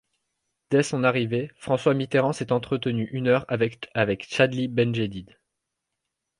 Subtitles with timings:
[0.71, 3.91] Dès son arrivée, François Mitterrand s'est entretenu une heure avec
[4.25, 5.27] Chadli Bendjedid.